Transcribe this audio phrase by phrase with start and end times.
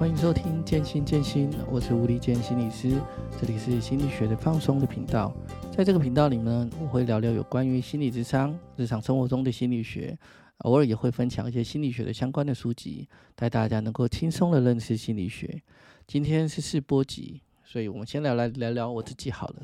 [0.00, 2.98] 欢迎收听建心见心，我是吴立健心理师，
[3.38, 5.30] 这里是心理学的放松的频道。
[5.70, 10.18] 在这个频道里呢，我会聊聊有关于心理智商、日常生活中的心理学，
[10.60, 15.60] 偶尔也会分享一些心理学的相关的书籍，带大家能够轻松的认识心理学。
[16.06, 19.56] 今天是试播集，所以我们先来来聊聊我自己好了。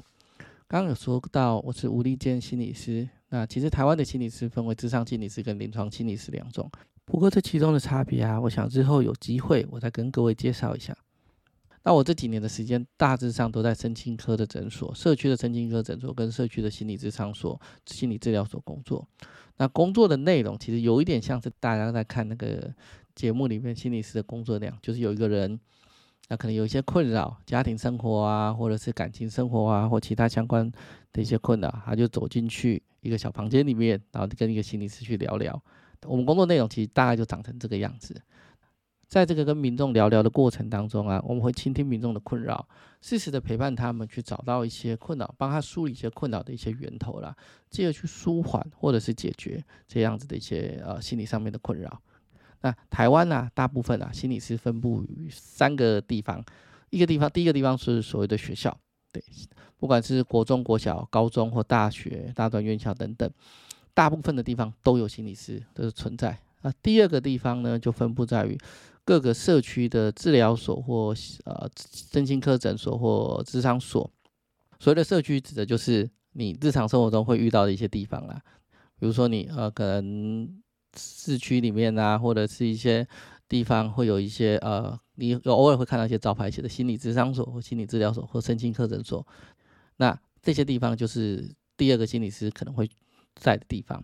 [0.69, 6.71] 刚刚有说到我是吴立健心理师，那其实台湾的心理师分为智商心理师跟临床心理师两种。
[7.05, 10.97] 不过这其中的差别啊，我想之后有机会我再跟各位介绍一下。
[11.85, 19.07] 那我这几年的时间大致上都在身心科的诊所、社区的身心科诊所跟社区的心理智商所、心理治疗所工作。
[19.57, 22.75] 那工作的内容其实有一点像是大家在看那个
[23.15, 25.59] 节目里面心理师的工作那样，就是有一个人，
[26.29, 30.69] 那可能有一些困扰，家庭生活啊，或者是感情生活啊，或其他相关
[31.13, 35.63] 的一些困扰，他就走进去一个小房间里面，然后跟一个心理师去聊聊。
[36.05, 38.21] 我们工作内容其实大概就长成这个样子，
[39.09, 42.69] 在这个跟民众聊聊的过程当中啊，我们会倾听民众的困扰，
[43.01, 47.35] 适时的陪伴他们去找到一些困扰，帮他梳理一些困扰的一些源头啦，
[47.71, 52.03] 进而去舒缓或者是解决这样子的一些呃心理上面的困扰。
[52.61, 56.45] 那台湾呢，大部分啊心理师分布于三个地方，
[56.91, 58.77] 一个地方第一个地方是所谓的学校，
[59.79, 63.31] 不管是国中、国小、高中或大学、大专院校等等。
[63.95, 66.71] 大部分的地方都有心理师的存在啊。
[66.83, 68.59] 第二个地方呢，就分布在于
[69.07, 71.15] 各个社区的治疗所或
[71.45, 74.11] 呃身心科诊所或咨商所。
[74.79, 78.39] 所谓的社区，指的就是你日常生活中会遇到的一些地方啦。
[78.99, 80.47] 比如说你呃可能
[80.95, 83.09] 市区里面啊，或者是一些
[83.49, 89.27] 地方会有一些呃，你偶尔会看到一些招牌写的心理咨商所或心理治疗所或身心科诊所。
[89.97, 92.89] 那这些地方就是第二个心理师可能会
[93.35, 94.03] 在的地方，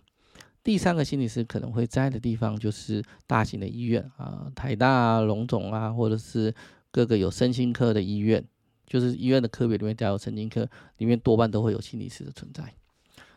[0.63, 6.53] 第三个心理师可能会在的地方就是大型的医院啊，台大啊、荣总啊，或者是
[6.91, 8.43] 各个有身心科的医院，
[8.85, 12.73] 就是医院的科别里面加有神经科，里面多半都会有心理师的存在。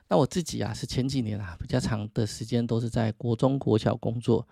[0.08, 4.46] 那我自己啊，是前几年啊比较长的时间都是在国中国小工作，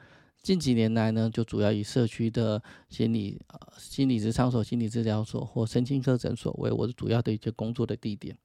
[0.45, 8.37] 近几年来呢，就主要以社区的心理呃心理咨商所、心理治疗所或身心科诊所为我的主要的一些工作的地点。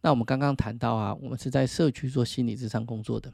[0.00, 3.32] 那我们刚刚谈到啊，我们是在社区做心理咨商工作的。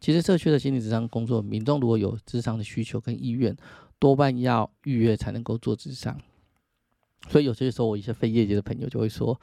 [0.00, 3.56] 其实社区的心理咨商工作，民众如果有咨商的需求跟意愿，
[4.00, 6.20] 多半要预约才能够做咨商。
[7.28, 9.40] 所以有些时候，我一些非业界的朋友就会说：“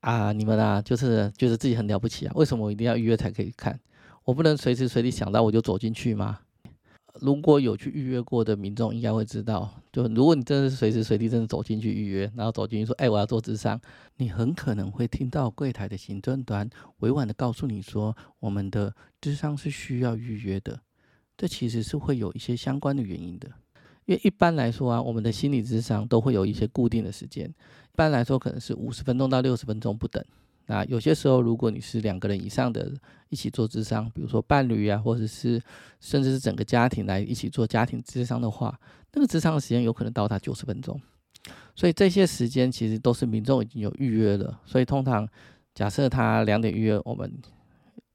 [0.00, 3.78] 啊，你们啊，就是觉得自己很了不起啊，为什么我一定要预约才可以看？
[4.24, 6.40] 我不能随时随地想到我就走进去吗？”
[7.20, 13.80] 如果有去预约过的民众，应该会知道，就如果你真的是随时随地真的走进去预约，然后走进去说：“哎，我要做咨商。”
[14.18, 16.68] 你很可能会听到柜台的行政端
[16.98, 20.80] 委婉的告诉你说：“我们的智商是需要预约的。”
[21.36, 23.48] 这其实是会有一些相关的原因的，
[24.06, 30.24] 因为一般来说啊，我们的心理智商都会有一些固定的时间，一般来说可能是五十分钟到六十分钟不等。
[30.70, 32.92] 那有些时候，如果你是两个人以上的
[33.30, 35.58] 一起做智商，比如说伴侣啊，或者是
[35.98, 38.78] 甚至是整个家庭来一起做家庭智商的话，
[39.14, 41.00] 那个智商的时间有可能到达九十分钟。
[41.74, 44.60] 所以这些时间其实都是民众已经有预约了。
[44.66, 45.26] 所以通常
[45.74, 47.32] 假设他两点预约，我们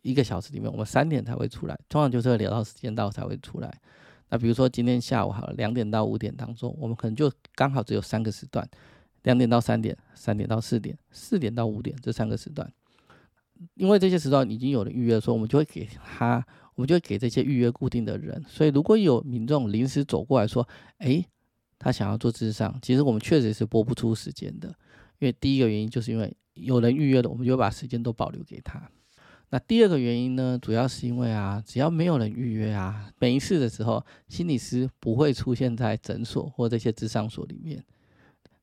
[0.03, 3.73] 一个小时里面，我们三点才会出来，通常就是聊到时间到才会出来。
[4.29, 8.69] 那比如说今天下午好，两点到五点当中，我们可能就刚好只有三个时段。
[9.23, 12.71] 两点到三点，三点到四点，四点到五点这三个时段，
[13.75, 16.45] 因为这些时段已经有了预约，所以我们就会给他，
[16.75, 18.43] 我们就会给这些预约固定的人。
[18.47, 20.67] 所以如果有民众临时走过来说，
[20.99, 21.25] 诶，
[21.79, 24.67] 他想要做智商，其实我们确实是拨不出时间的，
[25.19, 28.89] 因为第一个原因就是因为有人预约了，我们就会把时间都保留给他。
[29.49, 37.83] 那第二个原因呢，主要是因为啊，只要没有人预约啊，每一次的时候，心理师不会出现在诊所或这些智商所里面。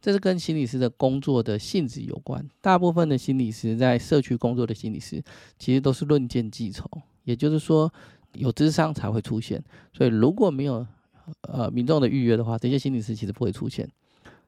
[0.01, 2.43] 这是跟心理师的工作的性质有关。
[2.63, 5.23] 大部分的心理师在社区工作的心理师，
[5.59, 6.89] 其实都是论件计酬，
[7.25, 7.93] 也就是说
[8.33, 9.63] 有智商才会出现。
[9.93, 10.87] 所以如果没有
[11.43, 13.87] 呃民众的预约的话，这些心理师其实不会出现。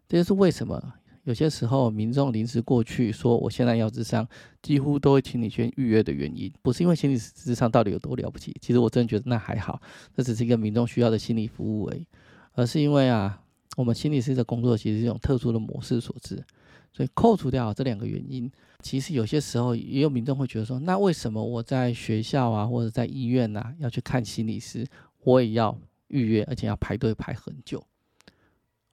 [0.08, 0.82] 这就是为什么
[1.24, 4.26] 有些时候民众临时过去说我现在要智商，
[4.62, 9.80] 几乎都会请你先预约的原因，不是因为心理师智商到底有多了不起，其实我真的觉得那还好，
[10.16, 12.06] 这只是一个民众需要的心理服务而已，
[12.54, 13.38] 而是因为啊。
[13.76, 16.44] 我们心理师的工作其实是一种特殊的模式所致，
[16.92, 24.86] 所以扣除掉这两个原因，其实有些时候也有民众会觉得说，那为什么我在学校啊或者在医院啊要去看心理师，
[25.24, 25.78] 我也要
[26.08, 27.82] 预约，而且要排队排很久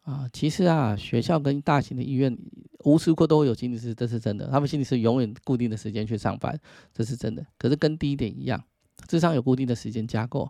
[0.03, 0.29] 啊？
[0.31, 2.37] 其实啊，学校跟大型的医院
[2.85, 4.47] 无时无刻都会有心理师，这是真的。
[4.47, 6.57] 他们心理师永远固定的时间去上班，
[6.93, 7.45] 这是真的。
[7.57, 8.63] 可是跟第一点一样，
[9.09, 10.49] 智商有固定的时间架构。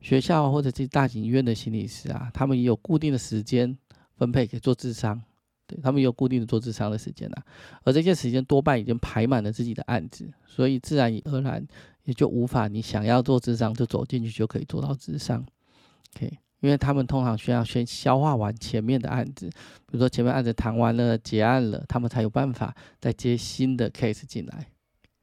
[0.00, 3.76] 学校或者是大型医院的心理师啊，他们也有固定的时间
[4.16, 5.20] 分配给做智商，
[5.66, 7.42] 对，他们也有固定的做智商的时间呐、啊。
[7.84, 11.66] 而这些时间多半已经排满了自己的案子，所以自然而然
[12.04, 15.44] 也就无法你想要做智商就走进去就可以做到智商。
[16.14, 24.68] OK，因为他们通常需要先消化完前面的案子，比如说前面案子谈完了结案了，他们才有办法再接新的 case 进来。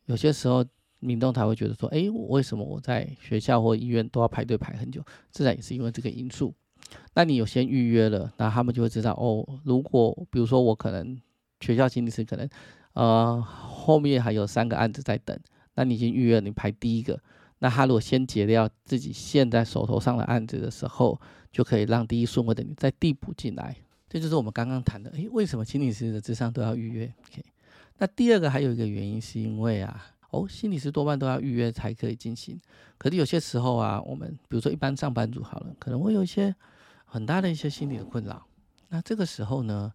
[0.05, 0.65] 有些时候。
[1.05, 5.03] 民众才会觉得说：“诶，为什么我在学校或医院都要排队排很久？
[5.31, 6.53] 自然也是因为这个因素。
[7.15, 9.45] 那你有先预约了，那他们就会知道哦。
[9.63, 11.19] 如果比如说我可能
[11.59, 12.47] 学校心理师可能
[12.93, 15.37] 呃后面还有三个案子在等，
[15.73, 17.19] 那你已经预约，你排第一个，
[17.59, 21.19] 那他如果先结掉自己现在手头上的案子的时候，
[21.51, 23.75] 就可以让第一顺位的你再递补进来。
[24.07, 25.09] 这就是我们刚刚谈的。
[25.11, 27.43] 诶，为什么心理师的智商都要预约？OK。
[27.97, 32.59] 那第二个还有一个原因是因为啊。”哦，心理师多半都要预约才可以进行。
[32.97, 36.53] 可是有些时候啊，我们比如说一般上班族好了，可能会有一些
[37.05, 38.45] 很大的一些心理的困扰。
[38.89, 39.91] 那这个时候呢，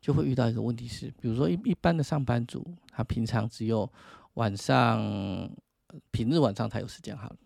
[0.00, 3.90] 就会遇到一个问题是，比如说一一般的上班族，他平常只有
[4.34, 5.00] 晚上、
[6.10, 7.36] 平日晚上才有时间好了。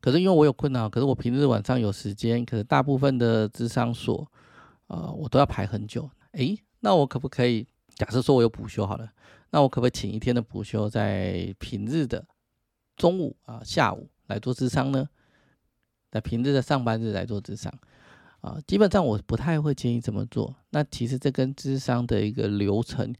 [0.00, 4.26] 可是因为我有困扰，可是我平日晚上有时间，可是大部分的咨商所，
[4.86, 6.08] 呃，我都要排很久。
[6.32, 7.66] 诶，那我可不可以
[7.96, 9.12] 假设说我有补休好了？
[9.50, 12.26] 那我可不可以请一天的补休，在平日的
[12.96, 15.08] 中午啊、下午来做咨商呢？
[16.10, 17.72] 在平日的上班日来做咨商
[18.40, 20.56] 啊，基本上我不太会建议这么做。
[20.70, 23.14] 那其实这跟咨商的一个流程、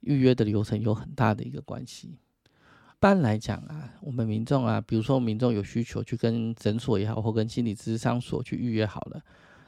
[0.00, 2.08] 预约的流程有很大的一个关系。
[2.08, 9.22] 一般来讲啊，我们民众啊，比如说民众有需求去跟诊所也好，或跟心理咨商所去预约好了，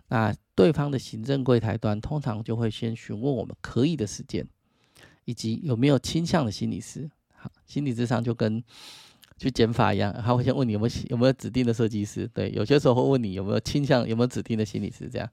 [0.09, 4.47] 那对方的行政柜台端通常就会先询问我们可以的时间。
[5.27, 8.63] 以及有没有倾向的心理师，好，心理智商就跟
[9.37, 15.29] 去减法一样，他会先问你有没有有没有指定的设计师，对，有些时候会问你有没有倾向，有没有指定的心理师，这样，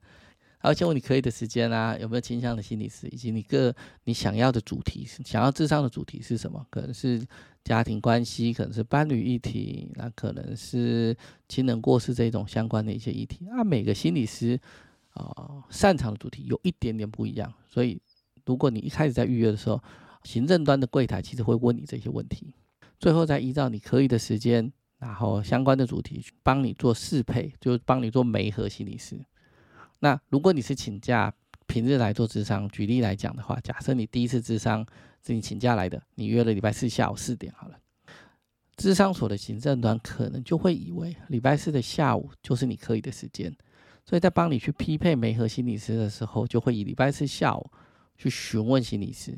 [0.60, 3.74] 他会先问你可以的时间啊，有没有倾向的心理师，以及你个
[4.04, 6.66] 你想要的主题，想要智商的主题是什么？
[6.68, 7.24] 可能是
[7.62, 11.16] 家庭关系，可能是伴侣议题，那可能是
[11.48, 13.46] 亲人过世这种相关的一些议题。
[13.46, 14.60] 那每个心理师
[15.12, 17.98] 啊、擅长的主题有一点点不一样，所以。
[18.46, 19.80] 如果你一开始在预约的时候，
[20.22, 22.54] 行政端的柜台其实会问你这些问题，
[22.98, 29.18] 最后再依照你可以的时间，然后相关的主题帮你做适配，就帮你做媒合心理师。
[30.00, 31.32] 那如果你是请假
[31.66, 34.84] 平日来做智商，举例来讲的话，假设你第一次智商
[35.26, 37.78] 是你请假来的，你约了礼拜四下午四点好了，
[38.76, 43.54] 智商所的行政端可能就会以为礼拜四的下午就是你可以的时间，
[44.04, 47.70] 所以在帮你去匹配媒合心理师的时候，就会以礼拜四下午。
[48.16, 49.36] 去询问心理师，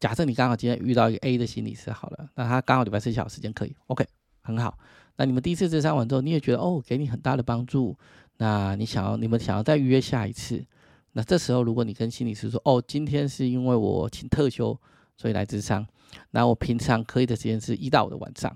[0.00, 4.06] 假设你刚好今天遇到一个 A 的心理师，好了，那他刚好礼拜四小时时间可以，OK，
[4.42, 4.78] 很好。
[5.16, 7.96] 那你们第一次咨商完之后，你也觉得哦，给你很大的帮助，
[8.36, 10.64] 那你想要你们想要再预约下一次，
[11.12, 14.78] 那这时候如果你跟心理师说，哦，今天是因为我请特休，
[15.16, 15.86] 所以来咨商，
[16.30, 18.54] 那我平常可以的时间是一到五的晚上，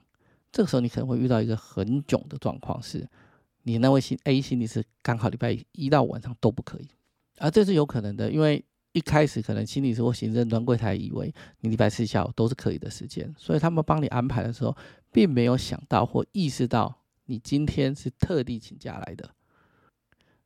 [0.53, 3.09] 这个时候你可能会遇到一个很囧的状况，是
[3.63, 6.89] 你那位心 A 心理师刚好礼拜一到晚上都不可以，
[7.39, 8.65] 而这是有可能的，因为。
[8.93, 14.77] 一开始可能心理师或行政端柜台以为你礼拜四下午都是可以的时间，所以他们帮你安排的时候，
[15.13, 19.31] 并没有想到或意识到你今天是特地请假来的。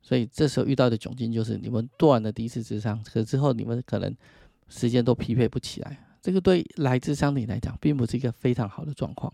[0.01, 4.15] 所以这时候遇到的窘境就是你们做了第一次智商，可之后你们可能
[4.67, 5.97] 时间都匹配不起来。
[6.21, 9.33] 这个对来智商的你来讲，并不是一个非常好的状况。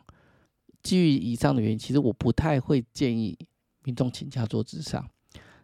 [0.82, 3.38] 基于以上的原因，其实我不太会建议
[3.84, 5.06] 民众请假做智商。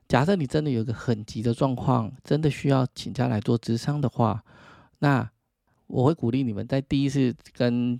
[0.07, 4.43] 假设你真的有个很急的状况，真的需要请假来做咨商的话，
[4.99, 5.29] 那
[5.87, 7.99] 我会鼓励你们在第一次跟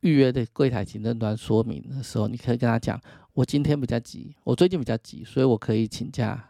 [0.00, 3.00] 预约的柜台行政端说明的时候，你可以跟他讲：
[3.32, 6.42] 我今天比较急，我最近比较急，所以我可以请假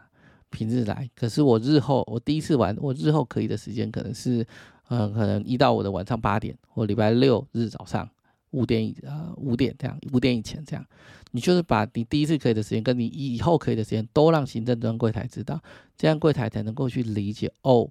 [0.49, 1.09] 平日来。
[1.15, 4.45] 可是我日后，我第一次玩，我日后可以的时间可能是，
[4.89, 8.09] 嗯，可能一到五的晚上八点，或礼拜六日早上。
[8.51, 10.85] 五点以呃五点这样，五点以前这样，
[11.31, 15.61] 你就是把你第一次可以的时间跟你以后可以的时间都让行政端柜台知道，
[15.97, 17.89] 这样柜台才能够去理解哦。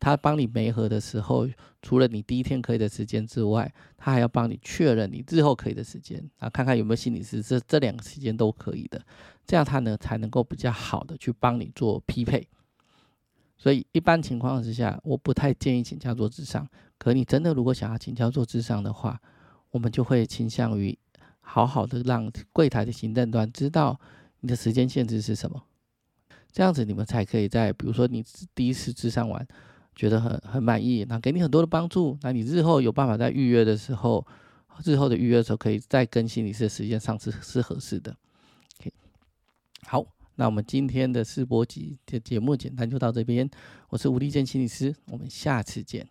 [0.00, 1.48] 他帮你媒合的时候，
[1.82, 9.04] 除了你第一天可以的时间之外，他还要帮你确认你日后可以的时间啊，看看有没有心理师这这两个时间都可以的，
[9.44, 12.46] 这样他呢才能够比较好的去帮你做匹配。
[13.56, 16.64] 所以一般情况之下，我不太建议请假做智商。
[16.96, 19.20] 可你真的如果想要请假做智商的话，
[19.70, 20.98] 我们就会倾向于
[21.40, 23.98] 好好的让柜台的行政端知道
[24.40, 25.62] 你的时间限制是什么，
[26.52, 29.46] 这样子你们才可以在比如说你第一次咨商完
[29.94, 34.26] 觉得很很满意，那给你很多的帮助，那你日后有办法在预约的时候，
[34.84, 38.16] 日后的预约的时候可以再跟心理师的时间上是是合适的。
[38.80, 38.92] OK，
[39.86, 40.06] 好，
[40.36, 43.50] 那我们今天的试播集的节目简单就到这边。
[43.88, 46.08] 我是吴立健心理师，我们下次见。